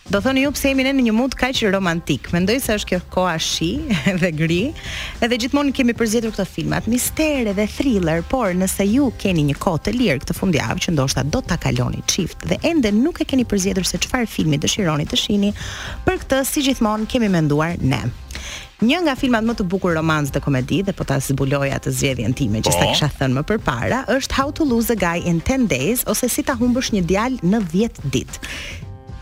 Do 0.09 0.19
thoni 0.21 0.41
ju 0.43 0.51
pse 0.53 0.69
jemi 0.69 0.83
ne 0.85 0.91
në 0.93 1.01
një 1.07 1.13
mood 1.17 1.33
kaq 1.33 1.57
romantik. 1.73 2.27
Mendoj 2.29 2.59
se 2.61 2.75
është 2.77 2.89
kjo 2.91 2.97
koha 3.13 3.37
shi 3.41 3.69
dhe 4.21 4.29
gri, 4.37 4.59
edhe 5.17 5.39
gjithmonë 5.41 5.73
kemi 5.73 5.95
përzgjedhur 5.97 6.35
këto 6.35 6.45
filmat 6.45 6.85
mistere 6.91 7.55
dhe 7.57 7.65
thriller, 7.73 8.21
por 8.29 8.53
nëse 8.53 8.85
ju 8.85 9.07
keni 9.21 9.47
një 9.47 9.55
kohë 9.63 9.81
të 9.87 9.95
lirë 9.97 10.19
këtë 10.21 10.35
fundjavë 10.37 10.83
që 10.85 10.93
ndoshta 10.93 11.23
do 11.33 11.41
ta 11.41 11.57
kaloni 11.63 12.03
çift 12.11 12.45
dhe 12.51 12.59
ende 12.69 12.91
nuk 12.93 13.23
e 13.25 13.27
keni 13.31 13.47
përzgjedhur 13.49 13.89
se 13.89 13.97
çfarë 14.05 14.29
filmi 14.29 14.61
dëshironi 14.61 15.09
të 15.09 15.19
shihni, 15.23 15.49
për 16.05 16.21
këtë 16.21 16.43
si 16.51 16.67
gjithmonë 16.69 17.09
kemi 17.09 17.31
menduar 17.33 17.81
ne. 17.81 18.03
Një 18.85 19.01
nga 19.07 19.15
filmat 19.17 19.45
më 19.47 19.55
të 19.57 19.65
bukur 19.73 19.95
romantik 19.97 20.35
dhe 20.37 20.45
komedi 20.45 20.81
dhe 20.85 20.93
po 20.93 21.05
ta 21.07 21.17
zbuloja 21.23 21.79
të 21.81 21.95
zgjedhjen 21.97 22.35
time 22.37 22.61
që 22.61 22.69
po. 22.69 22.77
sa 22.77 22.91
kisha 22.91 23.09
thënë 23.17 23.41
më 23.41 23.47
përpara, 23.49 24.05
është 24.19 24.37
How 24.37 24.53
to 24.53 24.67
Lose 24.69 24.93
a 24.93 24.99
Guy 25.01 25.25
in 25.25 25.41
10 25.41 25.65
Days 25.73 26.03
ose 26.11 26.29
Si 26.29 26.43
ta 26.45 26.53
humbësh 26.61 26.91
një 26.93 27.07
djalë 27.09 27.41
në 27.55 27.65
10 27.73 28.11
ditë. 28.13 28.51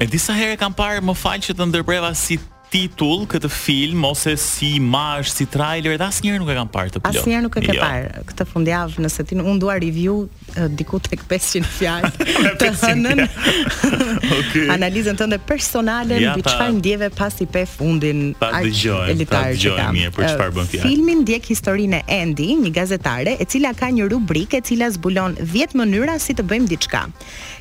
E 0.04 0.08
disa 0.12 0.34
herë 0.36 0.58
kam 0.60 0.74
parë 0.76 1.00
më 1.08 1.14
falë 1.16 1.46
që 1.48 1.54
të 1.62 1.68
ndërbreva 1.70 2.10
si 2.20 2.36
titull 2.74 3.22
këtë 3.30 3.50
film 3.54 4.02
ose 4.10 4.34
si 4.42 4.72
imazh, 4.80 5.30
si 5.30 5.46
trailer, 5.54 5.94
dhe 6.02 6.04
asnjëherë 6.10 6.42
nuk 6.42 6.50
e 6.50 6.54
kam 6.58 6.72
parë 6.74 6.92
të 6.96 7.02
plot. 7.06 7.20
Asnjëherë 7.22 7.44
nuk 7.46 7.56
e 7.62 7.64
ke 7.64 7.76
jo. 7.78 7.80
parë 7.84 8.24
këtë 8.32 8.48
fundjavë, 8.50 9.04
nëse 9.06 9.24
ti 9.30 9.38
unë 9.38 9.54
dua 9.62 9.78
review 9.80 10.18
uh, 10.26 10.66
diku 10.74 11.00
tek 11.06 11.24
500 11.30 11.70
fjalë 11.78 12.12
të 12.60 12.72
hënën. 12.84 13.24
Okej. 13.24 14.02
Okay. 14.54 14.66
Analizën 14.70 15.18
tënde 15.18 15.38
personale 15.46 16.16
mbi 16.18 16.24
ja, 16.24 16.34
çfarë 16.38 16.74
ndjeve 16.78 17.08
pas 17.18 17.34
i 17.42 17.46
pe 17.50 17.64
fundin 17.70 18.20
aq 18.38 18.68
elitar 19.12 19.50
që 19.60 19.72
kam. 19.78 19.98
për 20.16 20.26
çfarë 20.30 20.54
bën 20.56 20.70
Filmi 20.76 21.16
ndjek 21.24 21.48
historinë 21.50 22.00
e 22.06 22.20
Andy, 22.24 22.48
një 22.66 22.72
gazetare 22.76 23.34
e 23.42 23.48
cila 23.50 23.74
ka 23.78 23.90
një 23.94 24.08
rubrikë 24.14 24.60
e 24.62 24.64
cila 24.70 24.90
zbulon 24.94 25.36
10 25.42 25.74
mënyra 25.80 26.16
si 26.24 26.38
të 26.38 26.46
bëjmë 26.50 26.70
diçka. 26.72 27.04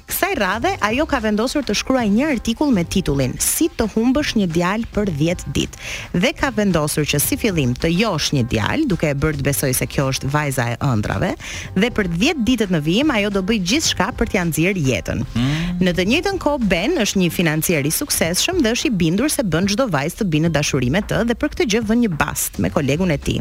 Kësaj 0.09 0.33
radhe 0.39 0.71
ajo 0.83 1.05
ka 1.07 1.19
vendosur 1.23 1.63
të 1.67 1.75
shkruaj 1.79 2.07
një 2.11 2.27
artikull 2.35 2.73
me 2.75 2.83
titullin 2.91 3.35
Si 3.43 3.69
të 3.79 3.87
humbësh 3.93 4.33
një 4.39 4.49
djalë 4.55 4.89
për 4.95 5.11
10 5.19 5.45
ditë 5.55 6.19
dhe 6.25 6.33
ka 6.39 6.51
vendosur 6.57 7.07
që 7.09 7.21
si 7.23 7.39
fillim 7.39 7.75
të 7.79 7.91
josh 7.95 8.33
një 8.35 8.43
djalë 8.51 8.89
duke 8.91 9.11
e 9.13 9.17
bërë 9.23 9.39
të 9.41 9.47
besojë 9.47 9.77
se 9.79 9.87
kjo 9.93 10.09
është 10.13 10.31
vajza 10.35 10.67
e 10.75 10.79
ëndrave 10.89 11.31
dhe 11.79 11.91
për 11.95 12.11
10 12.19 12.43
ditët 12.49 12.75
në 12.75 12.81
vijim 12.87 13.13
ajo 13.15 13.31
do 13.37 13.45
bëj 13.47 13.61
gjithçka 13.73 14.09
për 14.19 14.33
t'ia 14.33 14.43
nxjerr 14.49 14.81
jetën. 14.89 15.23
Mm. 15.35 15.79
Në 15.87 15.95
të 15.97 16.09
njëjtën 16.11 16.43
kohë 16.43 16.71
Ben 16.73 16.99
është 17.05 17.21
një 17.23 17.31
financiar 17.37 17.87
i 17.87 17.93
suksesshëm 17.95 18.63
dhe 18.65 18.75
është 18.75 18.91
i 18.91 18.97
bindur 19.05 19.31
se 19.33 19.45
bën 19.45 19.71
çdo 19.75 19.87
vajzë 19.93 20.23
të 20.23 20.29
binë 20.35 20.51
dashuri 20.55 20.91
me 20.95 21.03
të 21.03 21.23
dhe 21.31 21.39
për 21.39 21.55
këtë 21.55 21.69
gjë 21.75 21.85
vën 21.91 22.05
një 22.07 22.13
bast 22.19 22.59
me 22.63 22.71
kolegun 22.75 23.11
e 23.15 23.19
tij. 23.21 23.41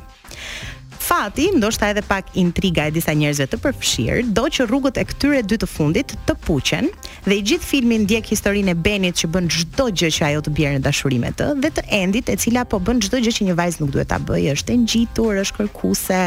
Fati, 1.02 1.50
ndoshta 1.58 1.90
edhe 1.92 2.02
pak 2.08 2.30
intriga 2.38 2.86
e 2.88 2.94
disa 2.94 3.12
njerëzve 3.18 3.48
të 3.52 3.58
përfshirë, 3.64 4.20
do 4.38 4.46
që 4.54 4.68
rrugët 4.70 5.00
e 5.02 5.06
këtyre 5.10 5.40
dy 5.50 5.58
të 5.64 5.68
fundit 5.70 6.14
të 6.30 6.36
puqen 6.46 6.90
dhe 7.26 7.38
i 7.40 7.42
gjithë 7.46 7.68
filmi 7.74 7.98
ndjek 8.04 8.30
historinë 8.32 8.76
e 8.76 8.78
Benit 8.86 9.18
që 9.22 9.30
bën 9.34 9.50
çdo 9.52 9.88
gjë 9.98 10.12
që 10.20 10.28
ajo 10.30 10.44
të 10.46 10.54
bjerë 10.56 10.78
në 10.78 10.84
dashuri 10.86 11.18
me 11.22 11.32
të 11.38 11.48
dhe 11.64 11.72
të 11.74 11.84
Endit 12.00 12.30
e 12.30 12.36
cila 12.44 12.64
po 12.70 12.78
bën 12.86 13.02
çdo 13.06 13.20
gjë 13.24 13.34
që 13.40 13.48
një 13.48 13.58
vajzë 13.58 13.82
nuk 13.84 13.92
duhet 13.96 14.12
ta 14.12 14.20
bëjë, 14.22 14.54
është 14.60 14.76
e 14.76 14.78
ngjitur, 14.84 15.42
është 15.42 15.58
kërkuese, 15.58 16.20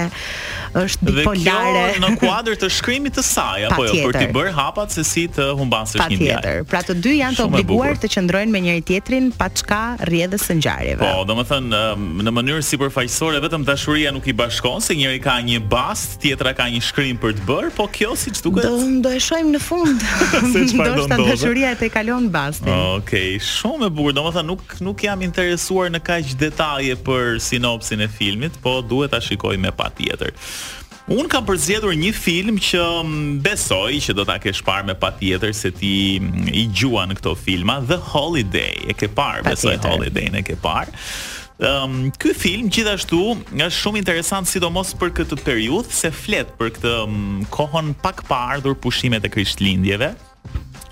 është 0.82 1.10
bipolare. 1.10 1.72
Dhe 1.78 1.94
kjo 1.94 2.10
në 2.10 2.20
kuadër 2.24 2.58
të 2.64 2.70
shkrimit 2.78 3.16
të 3.18 3.24
saj 3.28 3.68
apo 3.70 3.86
jo 3.86 3.94
për 4.08 4.18
të 4.18 4.26
bërë 4.36 4.52
hapat 4.58 4.94
se 4.98 5.06
si 5.08 5.26
të 5.30 5.48
humbasësh 5.54 6.02
një 6.02 6.02
vajzë. 6.02 6.26
Patjetër. 6.26 6.66
Pra 6.74 6.82
të 6.88 6.98
dy 7.04 7.14
janë 7.20 7.38
të 7.40 7.46
obliguar 7.46 7.96
të 8.04 8.10
qëndrojnë 8.14 8.54
me 8.54 8.62
njëri 8.66 8.84
tjetrin 8.90 9.30
pa 9.38 9.48
çka 9.50 9.80
rrjedhës 10.02 10.44
së 10.50 10.58
ngjarjeve. 10.60 11.02
Po, 11.04 11.24
domethënë 11.30 11.84
në 12.28 12.34
mënyrë 12.40 12.66
sipërfaqësore 12.70 13.40
vetëm 13.44 13.66
dashuria 13.68 14.12
nuk 14.14 14.28
i 14.30 14.36
bashkë 14.38 14.63
shkon 14.64 14.80
se 14.80 14.94
njëri 14.96 15.20
ka 15.20 15.36
një 15.44 15.60
bast, 15.68 16.20
tjetra 16.24 16.54
ka 16.56 16.64
një 16.72 16.80
shkrim 16.80 17.18
për 17.20 17.34
të 17.36 17.42
bërë, 17.44 17.70
po 17.76 17.84
kjo 17.92 18.14
siç 18.16 18.40
duket. 18.40 18.64
Do 18.64 18.80
do 19.04 19.10
e 19.12 19.20
shojmë 19.20 19.52
në 19.52 19.60
fund. 19.60 20.00
se 20.54 20.62
çfarë 20.70 20.94
do 21.02 21.04
ndodhë. 21.04 21.26
dashuria 21.28 21.72
e 21.74 21.76
te 21.76 21.88
kalon 21.92 22.30
bastin. 22.32 22.72
Okej, 22.72 23.02
okay, 23.02 23.30
shumë 23.44 23.88
e 23.88 23.90
bukur. 23.92 24.14
Domethënë 24.16 24.48
nuk 24.48 24.62
nuk 24.86 25.04
jam 25.04 25.20
interesuar 25.20 25.92
në 25.92 26.00
kaq 26.00 26.32
detaje 26.40 26.96
për 27.04 27.36
sinopsin 27.44 28.00
e 28.00 28.08
filmit, 28.08 28.56
po 28.64 28.78
duhet 28.80 29.12
ta 29.12 29.20
shikoj 29.20 29.58
me 29.60 29.74
patjetër. 29.76 30.32
Un 31.12 31.28
kam 31.28 31.44
përzgjedhur 31.44 31.92
një 32.00 32.14
film 32.16 32.56
që 32.56 32.80
mm, 33.04 33.24
besoj 33.44 33.92
që 34.00 34.16
do 34.16 34.24
ta 34.24 34.38
kesh 34.40 34.62
parë 34.64 34.88
me 34.88 34.94
patjetër 34.96 35.52
se 35.52 35.68
ti 35.76 36.16
mm, 36.22 36.48
i 36.56 36.64
gjuan 36.72 37.12
këto 37.20 37.36
filma, 37.36 37.82
The 37.84 38.00
Holiday. 38.00 38.86
E 38.88 38.96
ke 38.96 39.12
parë, 39.12 39.44
besoj 39.52 39.76
Holiday 39.84 40.32
e 40.40 40.46
ke 40.46 40.56
parë. 40.56 40.96
Um, 41.62 42.08
ky 42.18 42.32
film 42.34 42.66
gjithashtu 42.66 43.20
Nga 43.54 43.68
shumë 43.70 44.00
interesant 44.00 44.48
sidomos 44.50 44.88
për 44.98 45.12
këtë 45.20 45.36
periudhë 45.46 45.94
se 45.94 46.08
flet 46.10 46.48
për 46.58 46.72
këtë 46.74 46.94
um, 47.04 47.44
kohën 47.54 47.92
pak 48.02 48.24
pa 48.26 48.58
pushimet 48.82 49.22
e 49.22 49.30
krishtlindjeve 49.30 50.16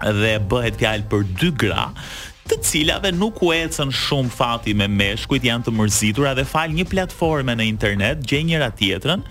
dhe 0.02 0.32
bëhet 0.50 0.78
fjalë 0.78 1.08
për 1.10 1.26
dy 1.40 1.50
gra 1.64 1.88
të 2.50 2.56
cilave 2.66 3.10
nuk 3.14 3.38
u 3.46 3.52
ecën 3.54 3.92
shumë 3.94 4.32
fati 4.34 4.72
me 4.76 4.88
meshkujt, 4.90 5.44
janë 5.46 5.66
të 5.68 5.74
mërzitur 5.78 6.26
edhe 6.32 6.44
fal 6.48 6.72
një 6.74 6.86
platforme 6.90 7.54
në 7.58 7.66
internet, 7.70 8.24
gjej 8.26 8.42
njëra 8.50 8.70
tjetrën 8.78 9.22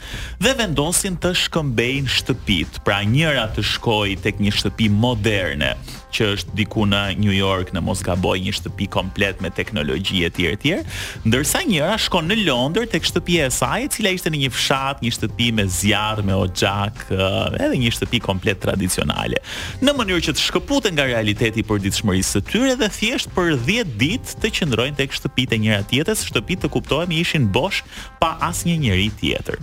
dhe 0.44 0.54
vendosin 0.62 1.18
të 1.22 1.34
shkëmbejnë 1.46 2.14
shtëpit. 2.20 2.80
Pra 2.88 3.02
njëra 3.04 3.50
të 3.56 3.66
shkoj 3.74 4.16
tek 4.24 4.40
një 4.44 4.54
shtëpi 4.60 4.88
moderne, 4.96 5.74
që 6.12 6.26
është 6.36 6.56
diku 6.60 6.84
në 6.92 7.02
New 7.24 7.32
York, 7.36 7.70
në 7.76 7.80
Mosgaboj, 7.88 8.38
një 8.46 8.52
shtëpi 8.60 8.88
komplet 8.92 9.40
me 9.44 9.48
teknologji 9.56 10.26
e 10.28 10.32
tjerë 10.36 10.82
ndërsa 11.28 11.62
njëra 11.68 11.94
shkon 12.04 12.28
në 12.28 12.36
Londër 12.46 12.88
tek 12.92 13.06
shtëpia 13.08 13.46
e 13.48 13.52
saj, 13.56 13.86
e 13.86 13.92
cila 13.96 14.12
ishte 14.18 14.32
në 14.34 14.42
një 14.46 14.50
fshat, 14.54 15.00
një 15.06 15.14
shtëpi 15.18 15.48
me 15.56 15.64
zjarr, 15.72 16.20
me 16.28 16.36
oxhak, 16.36 17.00
eh, 17.12 17.62
edhe 17.68 17.80
një 17.84 17.92
shtëpi 17.96 18.20
komplet 18.26 18.60
tradicionale. 18.64 19.40
Në 19.84 19.96
mënyrë 20.02 20.26
që 20.28 20.36
të 20.36 20.44
shkëputen 20.50 20.96
nga 21.00 21.08
realiteti 21.10 21.62
i 21.64 21.68
përditshmërisë 21.72 22.36
së 22.36 22.44
tyre 22.52 22.76
dhe 22.82 22.90
thjesht 23.02 23.32
për 23.34 23.56
10 23.66 23.96
ditë 24.02 24.36
të 24.44 24.52
qëndrojnë 24.60 24.98
tek 25.00 25.16
shtëpitë 25.18 25.58
njëra 25.64 25.84
tjetës, 25.90 26.22
shtëpitë 26.30 26.66
të 26.68 26.72
kuptohemi 26.76 27.18
ishin 27.24 27.50
bosh 27.58 27.82
pa 28.22 28.36
asnjë 28.52 28.78
njëri 28.86 29.08
tjetër 29.24 29.58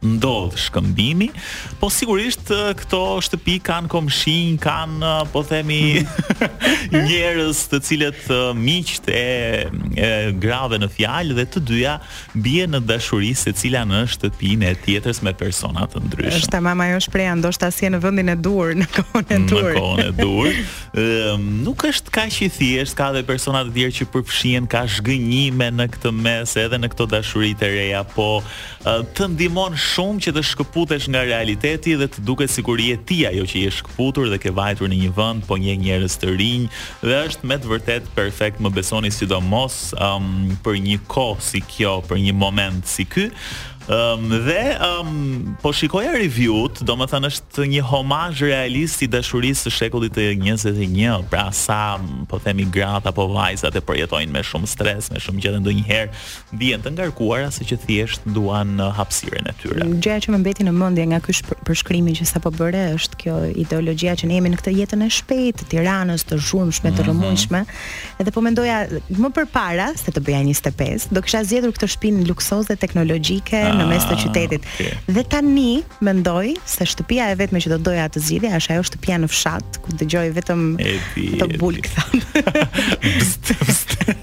ndodh 0.00 0.54
shkëmbimi, 0.58 1.28
po 1.82 1.88
sigurisht 1.90 2.46
këto 2.78 3.00
shtëpi 3.24 3.56
kanë 3.66 3.90
komshin, 3.90 4.54
kanë 4.62 5.14
po 5.32 5.42
themi 5.46 6.04
njerëz 6.94 7.64
të 7.72 7.80
cilët 7.88 8.20
miqt 8.58 9.08
e, 9.10 9.30
e 9.98 10.10
grave 10.38 10.78
në 10.82 10.88
fjalë 10.94 11.36
dhe 11.40 11.46
të 11.50 11.62
dyja 11.70 11.96
bie 12.44 12.68
në 12.70 12.82
dashuri 12.88 13.32
secila 13.38 13.82
në 13.90 14.04
shtëpinë 14.14 14.70
e 14.72 14.76
tjetrës 14.84 15.22
me 15.26 15.32
persona 15.38 15.88
të 15.90 16.04
ndryshëm. 16.06 16.44
Është 16.44 16.62
mama 16.68 16.88
jo 16.92 17.02
shpreha 17.08 17.34
ndoshta 17.40 17.72
si 17.74 17.90
në 17.90 18.02
vendin 18.06 18.30
e 18.34 18.38
dur, 18.38 18.70
në 18.78 18.86
kohën 18.94 19.34
e 19.34 19.40
dur. 19.50 19.66
Në 19.66 19.74
kohën 19.74 20.04
e 20.04 20.14
dur. 20.22 20.62
nuk 21.68 21.88
është 21.90 22.14
kaq 22.14 22.40
i 22.46 22.50
thjesht, 22.54 22.94
ka 22.98 23.10
dhe 23.16 23.24
persona 23.28 23.64
të 23.66 23.74
tjerë 23.76 23.98
që 23.98 24.08
përfshihen 24.14 24.70
ka 24.70 24.84
zhgënjime 24.94 25.72
në 25.82 25.88
këtë 25.96 26.14
mes 26.22 26.54
edhe 26.62 26.78
në 26.86 26.92
këto 26.94 27.10
dashuri 27.16 27.50
të 27.58 27.72
reja, 27.74 28.06
po 28.14 28.30
të 28.86 29.26
ndihmon 29.34 29.74
shumë 29.88 30.22
që 30.24 30.32
të 30.36 30.40
shkëputesh 30.50 31.06
nga 31.12 31.22
realiteti 31.28 31.94
dhe 32.00 32.08
të 32.12 32.24
duket 32.28 32.52
sikur 32.52 32.80
je 32.82 32.96
ti 33.08 33.20
ajo 33.28 33.46
që 33.48 33.62
je 33.64 33.70
shkëputur 33.78 34.28
dhe 34.32 34.40
ke 34.42 34.52
vajtur 34.58 34.90
në 34.90 34.98
një 35.04 35.12
vend 35.16 35.46
po 35.48 35.56
një 35.62 35.78
njerëz 35.86 36.18
të 36.20 36.34
rinj 36.40 36.66
dhe 37.04 37.22
është 37.28 37.48
me 37.48 37.56
të 37.62 37.70
vërtetë 37.72 38.12
perfekt 38.18 38.60
më 38.64 38.72
besoni 38.76 39.12
sidomos 39.16 39.78
um, 39.96 40.52
për 40.64 40.80
një 40.88 40.98
kohë 41.10 41.48
si 41.50 41.64
kjo, 41.74 41.98
për 42.08 42.20
një 42.26 42.36
moment 42.44 42.84
si 42.88 43.08
ky. 43.08 43.28
Um, 43.88 44.28
dhe 44.44 44.76
um, 44.84 45.56
po 45.62 45.70
shikoja 45.72 46.10
review-t, 46.12 46.82
do 46.84 46.92
më 47.00 47.06
është 47.32 47.64
një 47.72 47.84
homaj 47.88 48.42
realist 48.42 49.00
i 49.00 49.06
dashurisë 49.08 49.64
të 49.64 49.70
shekullit 49.72 50.12
të 50.12 50.26
21, 50.36 51.22
pra 51.32 51.46
sa, 51.56 51.96
po 52.28 52.36
themi, 52.36 52.66
gratë 52.68 53.08
apo 53.08 53.24
vajzat 53.32 53.78
e 53.80 53.80
përjetojnë 53.80 54.28
me 54.34 54.42
shumë 54.44 54.68
stres, 54.68 55.08
me 55.08 55.16
shumë 55.24 55.40
gjithë 55.46 55.60
ndo 55.62 55.72
njëherë, 55.78 56.20
dhjen 56.60 56.84
të 56.84 56.92
ngarkuar 56.98 57.46
asë 57.46 57.64
që 57.70 57.78
thjesht 57.86 58.28
duan 58.36 58.74
në 58.76 58.90
hapsire 58.98 59.40
në 59.46 59.56
tyre. 59.62 59.88
Gjëja 59.88 60.26
që 60.26 60.34
më 60.36 60.42
mbeti 60.44 60.68
në 60.68 60.76
mendje 60.76 61.08
nga 61.14 61.22
ky 61.24 61.38
përshkrimi 61.70 62.12
që 62.20 62.28
sa 62.34 62.44
po 62.44 62.52
bërë 62.60 62.84
është 62.98 63.20
kjo 63.24 63.38
ideologjia 63.64 64.18
që 64.20 64.28
ne 64.28 64.36
jemi 64.42 64.52
në 64.52 64.60
këtë 64.60 64.76
jetën 64.82 65.06
e 65.06 65.10
shpejtë, 65.16 65.64
të 65.64 65.70
tiranës, 65.72 66.26
të 66.28 66.36
zhurmshme, 66.44 66.92
të 66.92 67.06
mhm. 67.06 67.08
rëmushme, 67.08 67.56
mm 67.56 67.64
-hmm. 67.64 68.20
edhe 68.20 68.36
po 68.36 68.44
mendoja 68.50 68.84
më 69.16 69.32
përpara 69.40 69.88
se 69.96 70.12
të 70.12 70.20
bëja 70.28 70.44
25, 70.44 71.08
do 71.16 71.22
kisha 71.24 71.42
zgjedhur 71.48 71.72
këtë 71.72 71.88
shtëpi 71.88 72.28
luksoze 72.28 72.76
teknologjike, 72.76 73.60
ah 73.64 73.74
në 73.78 73.86
mes 73.92 74.06
të 74.08 74.14
ah, 74.16 74.22
qytetit. 74.24 74.66
Okay. 74.74 74.94
Dhe 75.16 75.22
tani 75.30 75.68
mendoj 76.04 76.54
se 76.68 76.86
shtëpia 76.88 77.30
e 77.32 77.36
vetme 77.38 77.60
që 77.62 77.72
do 77.76 77.80
doja 77.90 78.06
të 78.12 78.22
zgjidhja 78.26 78.60
është 78.60 78.76
ajo 78.76 78.86
shtëpia 78.90 79.18
në 79.22 79.30
fshat 79.30 79.78
ku 79.84 79.94
dëgjoj 80.00 80.24
vetëm 80.38 80.64
të 81.14 81.50
bulk 81.60 81.88
thonë. 81.94 82.44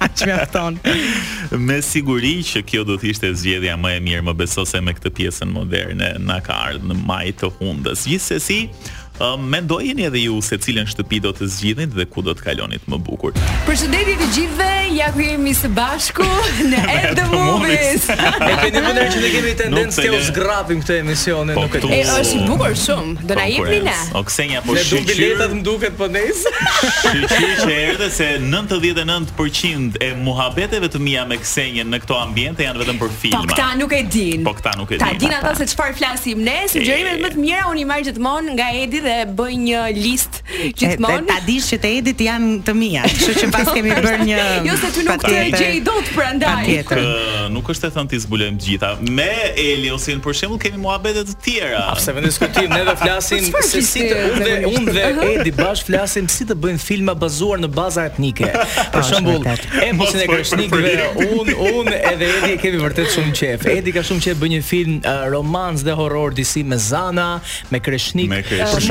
Atë 0.02 0.28
më 0.32 1.64
Me 1.66 1.78
siguri 1.86 2.36
që 2.48 2.62
kjo 2.68 2.84
do 2.88 2.96
të 3.00 3.10
ishte 3.14 3.30
zgjedhja 3.38 3.78
më 3.80 3.96
e 4.00 4.04
mirë, 4.10 4.26
më 4.30 4.36
beso 4.40 4.66
se 4.68 4.82
me 4.84 4.94
këtë 4.98 5.14
pjesën 5.20 5.52
moderne 5.54 6.14
na 6.26 6.40
ka 6.46 6.56
ardhur 6.70 6.90
në 6.92 6.98
maj 7.06 7.26
të 7.42 7.50
hundës. 7.60 8.06
Gjithsesi, 8.10 8.62
mendojini 9.40 10.04
edhe 10.06 10.20
ju 10.20 10.42
se 10.44 10.58
cilën 10.60 10.88
shtëpi 10.90 11.22
do 11.24 11.32
të 11.36 11.48
zgjidhni 11.48 11.86
dhe 11.94 12.06
ku 12.12 12.22
do 12.22 12.34
të 12.36 12.44
kalonit 12.50 12.88
më 12.92 12.98
bukur. 13.04 13.32
Përshëndetje 13.68 14.16
të 14.22 14.28
gjithëve, 14.36 14.72
ja 14.96 15.08
ku 15.16 15.22
jemi 15.24 15.54
së 15.56 15.70
bashku 15.76 16.26
në 16.72 16.82
The 17.16 17.26
Movies. 17.32 18.08
E 18.12 18.58
keni 18.60 18.82
vënë 18.84 19.06
që 19.14 19.22
ne 19.24 19.30
kemi 19.36 19.54
tendencë 19.62 20.06
të 20.06 20.20
usgrapim 20.20 20.82
këtë 20.84 20.98
emisione 21.04 21.56
po 21.56 21.64
nuk 21.68 21.78
e 21.80 21.84
di. 21.86 22.00
Është 22.04 22.42
i 22.42 22.50
bukur 22.50 22.76
shumë. 22.84 23.14
Do 23.30 23.38
na 23.40 23.46
po, 23.46 23.54
jepni 23.56 23.80
ne. 23.88 23.96
Oksenia 24.22 24.64
po 24.66 24.76
shiqet. 24.76 25.08
Ne 25.08 25.14
do 25.14 25.20
biletat 25.22 25.54
më 25.56 25.64
duket 25.70 25.98
po 26.02 26.10
nes. 26.12 26.44
Shiqet 27.00 27.64
që 27.64 27.72
erdhe 27.86 28.12
se 28.20 28.30
99% 28.44 30.04
e 30.04 30.12
muhabeteve 30.28 30.92
të 30.92 31.02
mia 31.08 31.24
me 31.30 31.40
Ksenjen 31.46 31.88
në 31.94 32.00
këto 32.04 32.18
ambiente 32.20 32.64
janë 32.64 32.84
vetëm 32.84 33.00
për 33.00 33.16
filma. 33.22 33.42
Po 33.42 33.50
këta 33.54 33.72
nuk 33.80 33.96
e 33.96 34.00
din. 34.12 34.44
Po 34.46 34.54
këta 34.58 34.76
nuk 34.80 34.92
e 34.96 34.98
din. 34.98 35.04
Ta 35.04 35.18
din 35.24 35.34
ata 35.38 35.52
se 35.60 35.68
çfarë 35.72 35.94
flasim 36.00 36.40
ne, 36.48 36.56
sugjerimet 36.72 37.22
më 37.26 37.34
të 37.36 37.44
mira 37.44 37.68
unë 37.72 37.84
i 37.84 37.86
marr 37.90 38.06
gjithmonë 38.08 38.56
nga 38.58 38.70
Edi 38.80 39.04
dhe 39.06 39.16
bëj 39.38 39.56
një 39.66 39.82
list 40.04 40.40
gjithmonë. 40.50 41.26
Ta 41.30 41.38
dish 41.48 41.70
që 41.74 41.80
të 41.84 41.92
edit 42.00 42.24
janë 42.26 42.56
të 42.68 42.76
mia, 42.78 43.04
kështu 43.08 43.36
që 43.42 43.50
pas 43.54 43.70
kemi 43.76 43.94
bërë 44.06 44.16
një 44.28 44.44
Jo 44.66 44.78
se 44.82 44.92
ty 44.96 45.04
nuk 45.08 45.24
të 45.26 45.34
gjej 45.58 45.80
dot 45.86 46.10
prandaj. 46.16 46.54
Patjetër. 46.58 47.02
Nuk 47.54 47.70
është 47.74 47.90
e 47.92 47.96
thënë 47.98 48.12
ti 48.14 48.20
zbulojmë 48.26 48.64
gjitha. 48.66 48.92
Me 49.20 49.30
Eli 49.64 49.92
ose 49.94 50.16
për 50.26 50.38
shembull 50.40 50.62
kemi 50.64 50.82
muhabete 50.84 51.24
të 51.30 51.36
tjera. 51.46 51.84
Pse 52.00 52.16
vendi 52.18 52.32
diskutim 52.32 52.74
ne 52.74 52.82
do 52.88 52.96
flasim 53.00 53.48
po, 53.54 53.62
se 53.68 53.84
si 53.86 54.06
të 54.06 54.28
unë 54.32 54.46
dhe 54.46 54.72
unë 54.72 54.96
dhe 54.98 55.32
Edi 55.36 55.54
bash 55.56 55.86
flasim 55.88 56.28
si 56.32 56.48
të 56.50 56.58
bëjmë 56.66 56.82
filma 56.84 57.16
bazuar 57.22 57.62
në 57.62 57.70
baza 57.76 58.08
etnike. 58.10 58.46
Për 58.96 59.04
shembull, 59.10 59.46
Emosin 59.86 60.22
e 60.24 60.28
Krishnikëve, 60.32 61.10
unë 61.28 61.56
unë 61.72 61.96
edhe 62.14 62.30
Edi 62.40 62.58
kemi 62.62 62.80
vërtet 62.82 63.10
shumë 63.14 63.34
qejf. 63.40 63.66
Edi 63.76 63.94
ka 63.96 64.04
shumë 64.08 64.26
qejf 64.28 64.40
bëj 64.42 64.52
një 64.56 64.62
film 64.68 64.98
romans 65.34 65.84
dhe 65.86 65.96
horror 66.00 66.34
disi 66.38 66.64
me 66.68 66.80
Zana, 66.82 67.40
me 67.74 67.82
Kreshnik, 67.86 68.32
Me 68.32 68.42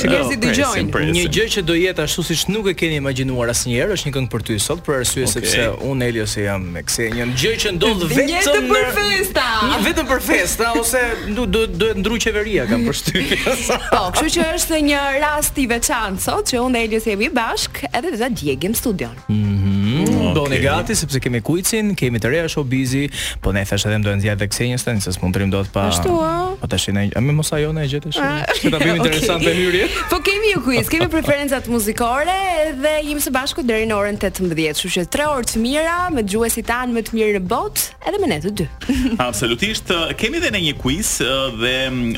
Si 0.00 0.08
dëgjojnë 0.40 1.12
Një 1.16 1.24
gjë 1.32 1.44
që 1.56 1.62
do 1.70 1.76
jetë 1.76 2.04
ashtu 2.04 2.24
siç 2.28 2.42
nuk 2.52 2.66
e 2.70 2.74
keni 2.78 2.98
imaginuar 3.00 3.48
asnjëherë 3.52 3.86
njerë 3.86 3.96
është 3.96 4.08
një 4.10 4.14
këngë 4.16 4.30
për 4.34 4.44
ty 4.48 4.56
sot 4.62 4.82
Për 4.86 4.96
arsye 5.00 5.28
sepse 5.30 5.62
unë 5.88 6.08
Elio 6.12 6.26
se 6.30 6.44
jam 6.44 6.64
me 6.74 6.82
kse 6.86 7.06
Një 7.16 7.28
gjë 7.38 7.52
që 7.64 7.72
ndodh 7.78 8.04
vetëm 8.10 8.32
Një 8.42 8.62
për 8.72 8.90
festa 9.00 9.46
Një 9.70 9.78
vetëm 9.86 10.10
për 10.10 10.24
festa 10.28 10.72
Ose 10.80 11.02
do 11.38 11.46
du, 11.52 11.64
du, 12.06 12.18
qeveria 12.26 12.66
kam 12.68 12.84
për 12.88 12.98
shty 13.00 13.24
Po, 13.92 14.02
kështu 14.16 14.34
që 14.36 14.46
është 14.58 14.82
një 14.90 15.02
rast 15.24 15.62
i 15.64 15.68
veçanë 15.72 16.20
sot 16.26 16.52
Që 16.52 16.60
unë 16.66 16.76
dhe 16.76 16.84
Elio 16.90 17.02
se 17.06 17.14
jemi 17.14 17.32
bashk 17.40 17.84
Edhe 17.92 18.14
dhe 18.20 18.30
djegim 18.36 18.76
studion 18.76 19.16
Mhm. 19.32 19.75
Mm, 19.96 20.04
mm 20.08 20.26
okay. 20.30 20.34
Bëni 20.36 20.60
gati 20.62 20.94
sepse 20.98 21.20
kemi 21.24 21.40
kuicin, 21.44 21.92
kemi 21.98 22.20
të 22.22 22.30
reja 22.32 22.48
showbizi, 22.56 23.06
po 23.42 23.52
ne 23.56 23.62
thash 23.66 23.86
edhe 23.88 23.98
do 24.04 24.10
të 24.12 24.18
nxjerrë 24.20 24.48
Ksenjës 24.52 24.84
tani 24.86 25.00
se 25.02 25.12
s'mund 25.16 25.34
të 25.34 25.42
rim 25.42 25.50
dot 25.52 25.70
pa. 25.74 25.86
Ashtu 25.90 26.12
ë. 26.12 26.56
Po 26.60 26.68
tash 26.70 26.90
ne, 26.94 27.06
a 27.16 27.22
më 27.22 27.34
mos 27.36 27.50
ajo 27.56 27.70
na 27.76 27.84
e 27.86 27.90
gjetë 27.90 28.12
tash. 28.12 28.60
Kjo 28.60 28.70
ah, 28.72 28.76
ta 28.76 28.82
bëjmë 28.82 28.96
interesante 29.00 29.54
hyrje. 29.56 29.88
Po 30.10 30.18
kemi 30.24 30.52
një 30.54 30.60
kuiz, 30.66 30.90
kemi 30.92 31.08
preferenca 31.12 31.60
muzikore 31.72 32.36
dhe 32.82 32.94
jemi 33.08 33.24
së 33.24 33.32
bashku 33.34 33.64
deri 33.66 33.88
në 33.90 33.96
orën 33.96 34.20
18, 34.20 34.54
kështu 34.54 34.92
që 34.96 35.04
3 35.16 35.30
orë 35.32 35.48
të 35.52 35.62
mira 35.64 35.96
me 36.14 36.24
djuesit 36.26 36.66
tan 36.68 36.92
më 36.96 37.04
të 37.08 37.16
mirë 37.16 37.34
në 37.40 37.50
botë 37.50 37.86
edhe 38.08 38.20
me 38.22 38.30
ne 38.34 38.38
të 38.44 38.54
dy. 38.60 38.68
Absolutisht, 39.28 39.92
kemi 40.20 40.40
edhe 40.40 40.52
ne 40.56 40.62
një 40.68 40.76
kuiz 40.82 41.14
dhe 41.56 41.74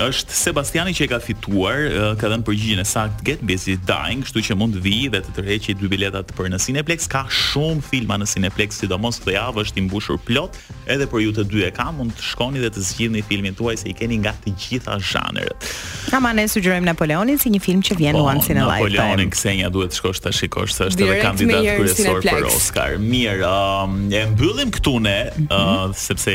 është 0.08 0.38
Sebastiani 0.42 0.94
që 0.96 1.06
e 1.06 1.10
ka 1.14 1.20
fituar, 1.24 1.86
ka 2.20 2.32
dhënë 2.32 2.48
përgjigjen 2.48 2.82
e 2.82 2.88
saktë 2.88 3.26
Get 3.28 3.44
Busy 3.48 3.78
Dying, 3.88 4.24
kështu 4.26 4.44
që 4.50 4.58
mund 4.58 4.78
vi 4.84 4.98
dhe 5.14 5.22
të 5.24 5.36
tërheqi 5.38 5.76
dy 5.80 5.90
biletat 5.92 6.32
për 6.36 6.50
nasin 6.54 6.80
e 6.80 6.84
Plex 6.88 7.08
ka 7.12 7.24
shumë 7.32 7.67
shumë 7.68 7.84
filma 7.84 8.16
në 8.20 8.26
Cineplex, 8.30 8.78
sidomos 8.82 9.18
këtë 9.20 9.34
javë 9.36 9.62
është 9.66 9.80
i 9.82 9.84
mbushur 9.88 10.18
plot, 10.24 10.56
edhe 10.90 11.04
për 11.10 11.22
ju 11.26 11.32
të 11.36 11.44
dy 11.50 11.62
e 11.68 11.70
kam, 11.76 11.98
mund 12.00 12.14
të 12.16 12.24
shkoni 12.30 12.62
dhe 12.62 12.70
të 12.72 12.84
zgjidhni 12.90 13.22
filmin 13.28 13.56
tuaj 13.58 13.76
se 13.82 13.90
i 13.92 13.94
keni 13.98 14.18
nga 14.22 14.32
të 14.44 14.54
gjitha 14.62 14.96
zhanrerët. 15.04 15.66
Kama 16.10 16.30
anë 16.32 16.46
sugjerojmë 16.48 16.88
Napoleonin 16.88 17.36
si 17.40 17.50
një 17.52 17.60
film 17.62 17.82
që 17.84 17.96
vjen 17.98 18.16
uan 18.16 18.40
sinë 18.42 18.64
live. 18.64 18.88
Napoleoni 18.88 19.28
Xenia 19.36 19.68
duhet 19.74 19.92
të 19.92 19.98
shkosh 20.00 20.22
të 20.24 20.32
shikosh 20.38 20.72
se 20.78 20.88
është 20.88 21.04
edhe 21.08 21.18
kandidat 21.20 21.66
kryesor 21.76 22.22
për 22.24 22.48
Oscar. 22.48 22.96
Mirë, 23.02 23.42
um, 23.44 23.98
e 24.16 24.22
mbyllim 24.32 24.72
këtu 24.74 24.94
ne, 25.04 25.16
mm 25.28 25.44
-hmm. 25.44 25.52
uh, 25.52 25.94
sepse 25.96 26.32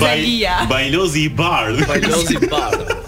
Po, 0.60 0.66
Bajloz 0.74 1.16
i 1.16 1.30
bardh. 1.30 1.86
Bajloz 1.88 2.30
i 2.30 2.38
bardh. 2.38 3.00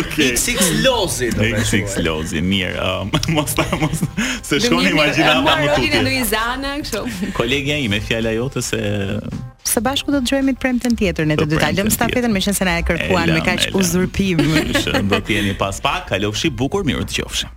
Okay. 0.00 0.32
X6 0.34 0.62
Lozi. 0.84 1.30
X6 1.30 1.82
Lozi, 2.04 2.40
mirë. 2.40 2.78
Um, 2.80 3.10
mos 3.36 3.54
ta 3.58 3.64
mos 3.80 4.02
se 4.46 4.60
shkon 4.62 4.86
imagjinata 4.90 5.42
më 5.42 5.72
tutje. 5.74 5.88
Ne 5.88 6.18
ndonjë 6.20 6.76
kështu. 6.84 7.32
Kolegja 7.38 7.78
ime 7.82 8.00
fjala 8.02 8.34
jote 8.36 8.62
se 8.62 8.80
së 9.64 9.80
bashku 9.82 10.12
do 10.14 10.20
të 10.20 10.28
dëgjojmë 10.28 10.54
të 10.54 10.62
premten 10.62 10.94
tjetër 10.98 11.26
në 11.32 11.38
të 11.40 11.48
detajëm 11.54 11.88
stafetën 11.94 12.30
me 12.30 12.42
qenë 12.44 12.54
se 12.58 12.68
na 12.68 12.76
e 12.82 12.84
kërkuan 12.86 13.32
me 13.34 13.40
kaq 13.46 13.68
uzurpim. 13.74 14.44
Do 15.10 15.18
të 15.26 15.56
pas 15.58 15.82
pak, 15.82 16.06
kalofshi 16.12 16.52
bukur, 16.54 16.86
mirë 16.86 17.06
të 17.10 17.22
qofshi 17.26 17.54